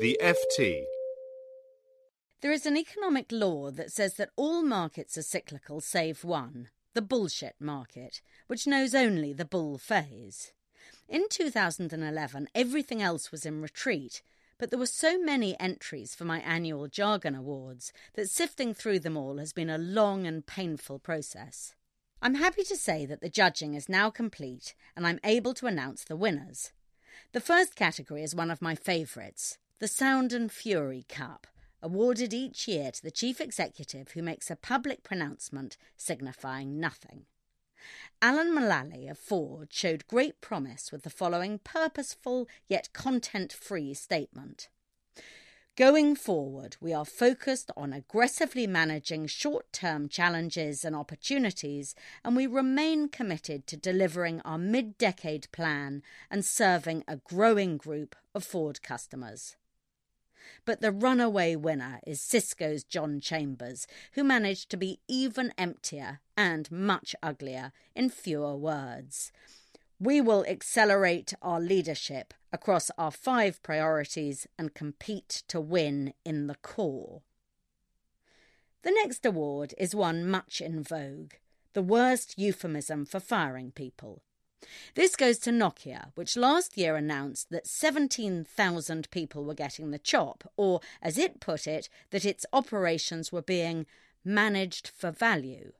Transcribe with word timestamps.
The 0.00 0.18
FT. 0.20 0.86
There 2.40 2.50
is 2.50 2.66
an 2.66 2.76
economic 2.76 3.26
law 3.30 3.70
that 3.70 3.92
says 3.92 4.14
that 4.14 4.30
all 4.34 4.64
markets 4.64 5.16
are 5.16 5.22
cyclical 5.22 5.80
save 5.80 6.24
one, 6.24 6.68
the 6.94 7.00
bullshit 7.00 7.54
market, 7.60 8.20
which 8.48 8.66
knows 8.66 8.92
only 8.92 9.32
the 9.32 9.44
bull 9.44 9.78
phase. 9.78 10.50
In 11.08 11.28
2011, 11.28 12.48
everything 12.56 13.02
else 13.02 13.30
was 13.30 13.46
in 13.46 13.62
retreat, 13.62 14.20
but 14.58 14.70
there 14.70 14.80
were 14.80 14.86
so 14.86 15.16
many 15.16 15.58
entries 15.60 16.12
for 16.12 16.24
my 16.24 16.40
annual 16.40 16.88
Jargon 16.88 17.36
Awards 17.36 17.92
that 18.14 18.28
sifting 18.28 18.74
through 18.74 18.98
them 18.98 19.16
all 19.16 19.38
has 19.38 19.52
been 19.52 19.70
a 19.70 19.78
long 19.78 20.26
and 20.26 20.44
painful 20.44 20.98
process. 20.98 21.76
I'm 22.20 22.34
happy 22.34 22.64
to 22.64 22.76
say 22.76 23.06
that 23.06 23.20
the 23.20 23.28
judging 23.28 23.74
is 23.74 23.88
now 23.88 24.10
complete 24.10 24.74
and 24.96 25.06
I'm 25.06 25.20
able 25.22 25.54
to 25.54 25.68
announce 25.68 26.02
the 26.02 26.16
winners. 26.16 26.72
The 27.32 27.40
first 27.40 27.76
category 27.76 28.24
is 28.24 28.34
one 28.34 28.50
of 28.50 28.60
my 28.60 28.74
favourites 28.74 29.56
the 29.80 29.88
Sound 29.88 30.32
and 30.32 30.52
Fury 30.52 31.04
Cup, 31.08 31.46
awarded 31.82 32.32
each 32.32 32.68
year 32.68 32.90
to 32.92 33.02
the 33.02 33.10
chief 33.10 33.40
executive 33.40 34.12
who 34.12 34.22
makes 34.22 34.50
a 34.50 34.56
public 34.56 35.02
pronouncement 35.02 35.76
signifying 35.96 36.78
nothing. 36.78 37.26
Alan 38.22 38.54
Mulally 38.54 39.10
of 39.10 39.18
Ford 39.18 39.72
showed 39.72 40.06
great 40.06 40.40
promise 40.40 40.90
with 40.90 41.02
the 41.02 41.10
following 41.10 41.58
purposeful 41.58 42.48
yet 42.68 42.92
content 42.92 43.52
free 43.52 43.92
statement. 43.92 44.68
Going 45.76 46.14
forward, 46.14 46.76
we 46.80 46.92
are 46.92 47.04
focused 47.04 47.72
on 47.76 47.92
aggressively 47.92 48.68
managing 48.68 49.26
short 49.26 49.72
term 49.72 50.08
challenges 50.08 50.84
and 50.84 50.94
opportunities, 50.94 51.96
and 52.24 52.36
we 52.36 52.46
remain 52.46 53.08
committed 53.08 53.66
to 53.66 53.76
delivering 53.76 54.40
our 54.42 54.56
mid 54.56 54.96
decade 54.98 55.50
plan 55.50 56.00
and 56.30 56.44
serving 56.44 57.02
a 57.08 57.16
growing 57.16 57.76
group 57.76 58.14
of 58.36 58.44
Ford 58.44 58.82
customers. 58.84 59.56
But 60.64 60.80
the 60.80 60.92
runaway 60.92 61.56
winner 61.56 62.00
is 62.06 62.20
Cisco's 62.20 62.84
John 62.84 63.20
Chambers, 63.20 63.86
who 64.12 64.24
managed 64.24 64.70
to 64.70 64.76
be 64.76 65.00
even 65.08 65.52
emptier 65.56 66.20
and 66.36 66.70
much 66.70 67.14
uglier 67.22 67.72
in 67.94 68.10
fewer 68.10 68.56
words. 68.56 69.32
We 69.98 70.20
will 70.20 70.44
accelerate 70.46 71.32
our 71.40 71.60
leadership 71.60 72.34
across 72.52 72.90
our 72.98 73.10
five 73.10 73.62
priorities 73.62 74.46
and 74.58 74.74
compete 74.74 75.42
to 75.48 75.60
win 75.60 76.14
in 76.24 76.46
the 76.46 76.56
core. 76.56 77.22
The 78.82 78.90
next 78.90 79.24
award 79.24 79.74
is 79.78 79.94
one 79.94 80.28
much 80.28 80.60
in 80.60 80.82
vogue 80.82 81.34
the 81.74 81.82
worst 81.82 82.38
euphemism 82.38 83.04
for 83.04 83.20
firing 83.20 83.72
people. 83.72 84.22
This 84.94 85.16
goes 85.16 85.38
to 85.40 85.50
Nokia, 85.50 86.12
which 86.14 86.36
last 86.36 86.76
year 86.76 86.96
announced 86.96 87.50
that 87.50 87.66
17,000 87.66 89.10
people 89.10 89.44
were 89.44 89.54
getting 89.54 89.90
the 89.90 89.98
chop, 89.98 90.50
or, 90.56 90.80
as 91.02 91.18
it 91.18 91.40
put 91.40 91.66
it, 91.66 91.88
that 92.10 92.24
its 92.24 92.46
operations 92.52 93.32
were 93.32 93.42
being 93.42 93.86
managed 94.24 94.88
for 94.88 95.10
value. 95.10 95.72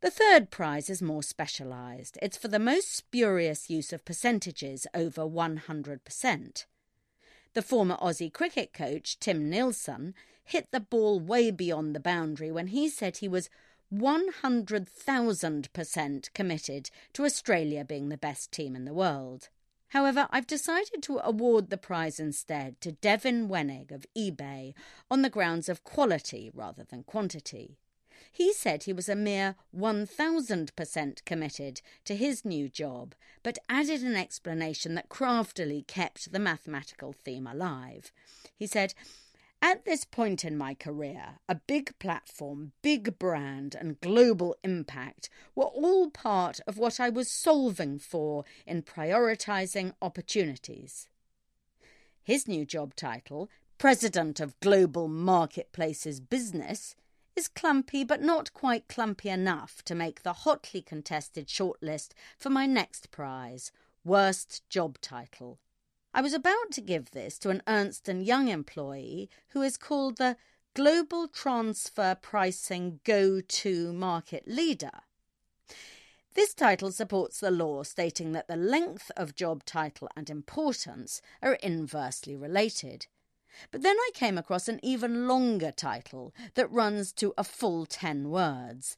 The 0.00 0.10
third 0.10 0.50
prize 0.50 0.88
is 0.88 1.02
more 1.02 1.24
specialised. 1.24 2.18
It's 2.22 2.36
for 2.36 2.46
the 2.46 2.60
most 2.60 2.94
spurious 2.94 3.68
use 3.68 3.92
of 3.92 4.04
percentages 4.04 4.86
over 4.94 5.22
100%. 5.22 6.64
The 7.54 7.62
former 7.62 7.96
Aussie 7.96 8.32
cricket 8.32 8.72
coach, 8.72 9.18
Tim 9.18 9.50
Nielsen, 9.50 10.14
hit 10.44 10.70
the 10.70 10.80
ball 10.80 11.18
way 11.18 11.50
beyond 11.50 11.96
the 11.96 12.00
boundary 12.00 12.52
when 12.52 12.68
he 12.68 12.88
said 12.88 13.16
he 13.16 13.28
was 13.28 13.50
100,000% 13.92 16.34
committed 16.34 16.90
to 17.12 17.24
Australia 17.24 17.84
being 17.84 18.08
the 18.08 18.16
best 18.16 18.52
team 18.52 18.76
in 18.76 18.84
the 18.84 18.94
world. 18.94 19.48
However, 19.88 20.28
I've 20.30 20.46
decided 20.46 21.02
to 21.02 21.18
award 21.24 21.70
the 21.70 21.78
prize 21.78 22.20
instead 22.20 22.78
to 22.82 22.92
Devin 22.92 23.48
Wenig 23.48 23.90
of 23.90 24.04
eBay 24.16 24.74
on 25.10 25.22
the 25.22 25.30
grounds 25.30 25.70
of 25.70 25.84
quality 25.84 26.50
rather 26.52 26.84
than 26.84 27.04
quantity. 27.04 27.78
He 28.30 28.52
said 28.52 28.82
he 28.82 28.92
was 28.92 29.08
a 29.08 29.16
mere 29.16 29.56
1000% 29.74 31.24
committed 31.24 31.80
to 32.04 32.14
his 32.14 32.44
new 32.44 32.68
job, 32.68 33.14
but 33.42 33.58
added 33.68 34.02
an 34.02 34.16
explanation 34.16 34.94
that 34.94 35.08
craftily 35.08 35.82
kept 35.86 36.32
the 36.32 36.38
mathematical 36.38 37.12
theme 37.12 37.46
alive. 37.46 38.12
He 38.56 38.66
said, 38.66 38.94
at 39.60 39.84
this 39.84 40.04
point 40.04 40.44
in 40.44 40.56
my 40.56 40.74
career, 40.74 41.40
a 41.48 41.56
big 41.56 41.98
platform, 41.98 42.72
big 42.80 43.18
brand, 43.18 43.74
and 43.74 44.00
global 44.00 44.56
impact 44.62 45.28
were 45.54 45.64
all 45.64 46.10
part 46.10 46.60
of 46.66 46.78
what 46.78 47.00
I 47.00 47.08
was 47.08 47.30
solving 47.30 47.98
for 47.98 48.44
in 48.66 48.82
prioritizing 48.82 49.92
opportunities. 50.00 51.08
His 52.22 52.46
new 52.46 52.64
job 52.64 52.94
title, 52.94 53.50
President 53.78 54.38
of 54.38 54.58
Global 54.60 55.08
Marketplaces 55.08 56.20
Business, 56.20 56.94
is 57.34 57.48
clumpy 57.48 58.04
but 58.04 58.20
not 58.20 58.52
quite 58.52 58.88
clumpy 58.88 59.28
enough 59.28 59.82
to 59.84 59.94
make 59.94 60.22
the 60.22 60.32
hotly 60.32 60.82
contested 60.82 61.46
shortlist 61.46 62.10
for 62.36 62.50
my 62.50 62.66
next 62.66 63.10
prize, 63.10 63.72
Worst 64.04 64.62
Job 64.68 65.00
Title. 65.00 65.58
I 66.14 66.22
was 66.22 66.32
about 66.32 66.70
to 66.72 66.80
give 66.80 67.10
this 67.10 67.38
to 67.40 67.50
an 67.50 67.62
Ernst 67.68 68.08
& 68.08 68.08
Young 68.08 68.48
employee 68.48 69.28
who 69.48 69.62
is 69.62 69.76
called 69.76 70.16
the 70.16 70.36
Global 70.74 71.28
Transfer 71.28 72.16
Pricing 72.20 73.00
Go-To 73.04 73.92
Market 73.92 74.44
Leader. 74.46 75.02
This 76.34 76.54
title 76.54 76.92
supports 76.92 77.40
the 77.40 77.50
law 77.50 77.82
stating 77.82 78.32
that 78.32 78.48
the 78.48 78.56
length 78.56 79.10
of 79.16 79.34
job 79.34 79.64
title 79.64 80.08
and 80.16 80.30
importance 80.30 81.20
are 81.42 81.54
inversely 81.54 82.36
related. 82.36 83.06
But 83.70 83.82
then 83.82 83.96
I 83.96 84.10
came 84.14 84.38
across 84.38 84.68
an 84.68 84.80
even 84.82 85.26
longer 85.26 85.72
title 85.72 86.34
that 86.54 86.70
runs 86.70 87.12
to 87.14 87.34
a 87.36 87.44
full 87.44 87.86
10 87.86 88.30
words. 88.30 88.96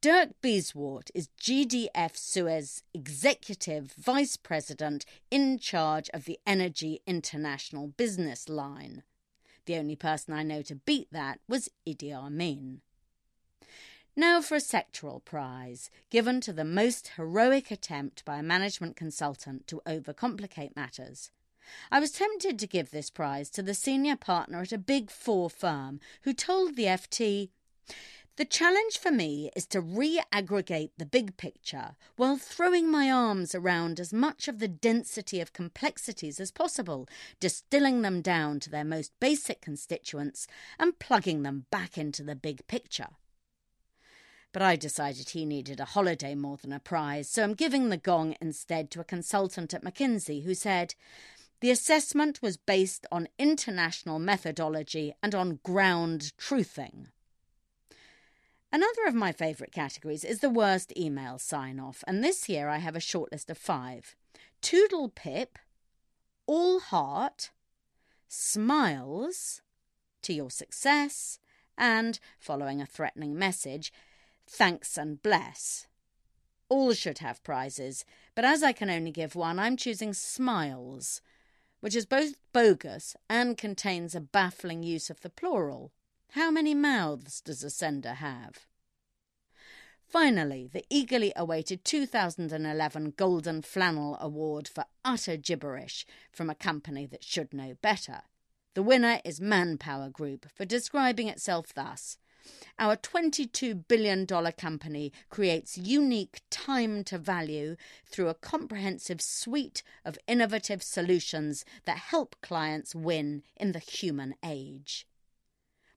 Dirk 0.00 0.30
Beeuwsaert 0.42 1.10
is 1.14 1.28
GDF 1.40 2.16
Suez 2.16 2.82
Executive 2.94 3.92
Vice 3.92 4.36
President 4.36 5.04
in 5.30 5.58
charge 5.58 6.10
of 6.14 6.24
the 6.24 6.38
Energy 6.46 7.00
International 7.06 7.88
Business 7.88 8.48
Line. 8.48 9.02
The 9.66 9.76
only 9.76 9.96
person 9.96 10.32
I 10.32 10.42
know 10.42 10.62
to 10.62 10.74
beat 10.74 11.08
that 11.12 11.40
was 11.48 11.68
Idi 11.86 12.12
Amin. 12.12 12.80
Now 14.16 14.40
for 14.40 14.56
a 14.56 14.58
sectoral 14.58 15.24
prize, 15.24 15.90
given 16.10 16.40
to 16.40 16.52
the 16.52 16.64
most 16.64 17.12
heroic 17.16 17.70
attempt 17.70 18.24
by 18.24 18.38
a 18.38 18.42
management 18.42 18.96
consultant 18.96 19.68
to 19.68 19.80
overcomplicate 19.86 20.74
matters. 20.74 21.30
I 21.90 22.00
was 22.00 22.12
tempted 22.12 22.58
to 22.58 22.66
give 22.66 22.90
this 22.90 23.10
prize 23.10 23.50
to 23.50 23.62
the 23.62 23.74
senior 23.74 24.16
partner 24.16 24.60
at 24.60 24.72
a 24.72 24.78
big 24.78 25.10
four 25.10 25.50
firm 25.50 26.00
who 26.22 26.32
told 26.32 26.76
the 26.76 26.84
FT, 26.84 27.50
the 28.38 28.44
challenge 28.44 28.98
for 28.98 29.10
me 29.10 29.50
is 29.56 29.66
to 29.66 29.80
re 29.80 30.22
aggregate 30.30 30.92
the 30.96 31.04
big 31.04 31.36
picture 31.36 31.96
while 32.14 32.36
throwing 32.36 32.88
my 32.88 33.10
arms 33.10 33.52
around 33.52 33.98
as 33.98 34.12
much 34.12 34.46
of 34.46 34.60
the 34.60 34.68
density 34.68 35.40
of 35.40 35.52
complexities 35.52 36.38
as 36.38 36.52
possible, 36.52 37.08
distilling 37.40 38.02
them 38.02 38.20
down 38.20 38.60
to 38.60 38.70
their 38.70 38.84
most 38.84 39.10
basic 39.18 39.60
constituents 39.60 40.46
and 40.78 41.00
plugging 41.00 41.42
them 41.42 41.66
back 41.72 41.98
into 41.98 42.22
the 42.22 42.36
big 42.36 42.64
picture. 42.68 43.08
But 44.52 44.62
I 44.62 44.76
decided 44.76 45.30
he 45.30 45.44
needed 45.44 45.80
a 45.80 45.84
holiday 45.84 46.36
more 46.36 46.58
than 46.58 46.72
a 46.72 46.78
prize, 46.78 47.28
so 47.28 47.42
I'm 47.42 47.54
giving 47.54 47.88
the 47.88 47.96
gong 47.96 48.36
instead 48.40 48.90
to 48.92 49.00
a 49.00 49.04
consultant 49.04 49.74
at 49.74 49.82
McKinsey 49.82 50.44
who 50.44 50.54
said, 50.54 50.94
the 51.60 51.70
assessment 51.70 52.40
was 52.40 52.56
based 52.56 53.06
on 53.10 53.28
international 53.38 54.18
methodology 54.18 55.12
and 55.22 55.34
on 55.34 55.58
ground 55.62 56.32
truthing. 56.38 57.06
Another 58.70 59.06
of 59.06 59.14
my 59.14 59.32
favourite 59.32 59.72
categories 59.72 60.24
is 60.24 60.40
the 60.40 60.50
worst 60.50 60.92
email 60.96 61.38
sign 61.38 61.80
off, 61.80 62.04
and 62.06 62.22
this 62.22 62.48
year 62.48 62.68
I 62.68 62.78
have 62.78 62.94
a 62.94 63.00
short 63.00 63.32
list 63.32 63.50
of 63.50 63.58
five 63.58 64.14
Toodle 64.60 65.08
Pip, 65.08 65.58
All 66.46 66.80
Heart, 66.80 67.50
Smiles, 68.28 69.62
To 70.22 70.34
Your 70.34 70.50
Success, 70.50 71.38
and, 71.78 72.18
following 72.38 72.80
a 72.80 72.86
threatening 72.86 73.38
message, 73.38 73.92
Thanks 74.46 74.98
and 74.98 75.22
Bless. 75.22 75.86
All 76.68 76.92
should 76.92 77.18
have 77.18 77.42
prizes, 77.42 78.04
but 78.34 78.44
as 78.44 78.62
I 78.62 78.72
can 78.72 78.90
only 78.90 79.10
give 79.10 79.34
one, 79.34 79.58
I'm 79.58 79.76
choosing 79.76 80.12
Smiles, 80.12 81.22
which 81.80 81.94
is 81.94 82.06
both 82.06 82.34
bogus 82.52 83.16
and 83.28 83.56
contains 83.56 84.14
a 84.14 84.20
baffling 84.20 84.82
use 84.82 85.10
of 85.10 85.20
the 85.20 85.30
plural. 85.30 85.92
How 86.32 86.50
many 86.50 86.74
mouths 86.74 87.40
does 87.40 87.62
a 87.62 87.70
sender 87.70 88.14
have? 88.14 88.66
Finally, 90.08 90.70
the 90.72 90.84
eagerly 90.88 91.32
awaited 91.36 91.84
2011 91.84 93.12
Golden 93.16 93.60
Flannel 93.60 94.16
Award 94.20 94.66
for 94.66 94.86
utter 95.04 95.36
gibberish 95.36 96.06
from 96.32 96.48
a 96.48 96.54
company 96.54 97.04
that 97.06 97.22
should 97.22 97.52
know 97.52 97.74
better. 97.82 98.22
The 98.74 98.82
winner 98.82 99.20
is 99.24 99.40
Manpower 99.40 100.08
Group 100.08 100.46
for 100.54 100.64
describing 100.64 101.28
itself 101.28 101.74
thus 101.74 102.16
Our 102.78 102.96
$22 102.96 103.88
billion 103.88 104.26
company 104.26 105.12
creates 105.30 105.76
unique 105.76 106.42
time 106.50 107.02
to 107.04 107.18
value 107.18 107.76
through 108.06 108.28
a 108.28 108.34
comprehensive 108.34 109.20
suite 109.20 109.82
of 110.04 110.18
innovative 110.26 110.82
solutions 110.82 111.64
that 111.84 111.98
help 111.98 112.36
clients 112.40 112.94
win 112.94 113.42
in 113.56 113.72
the 113.72 113.80
human 113.80 114.34
age 114.44 115.06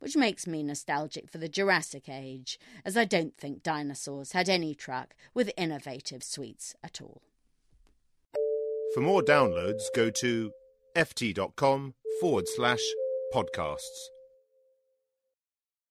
which 0.00 0.16
makes 0.16 0.46
me 0.46 0.62
nostalgic 0.62 1.30
for 1.30 1.38
the 1.38 1.48
Jurassic 1.48 2.08
Age, 2.08 2.58
as 2.84 2.96
I 2.96 3.04
don't 3.04 3.36
think 3.36 3.62
dinosaurs 3.62 4.32
had 4.32 4.48
any 4.48 4.74
truck 4.74 5.14
with 5.34 5.52
innovative 5.56 6.22
suites 6.24 6.74
at 6.82 7.00
all. 7.00 7.22
For 8.94 9.00
more 9.00 9.22
downloads, 9.22 9.82
go 9.94 10.10
to 10.10 10.50
ft.com 10.96 11.94
forward 12.20 12.48
slash 12.48 12.82
podcasts. 13.32 14.08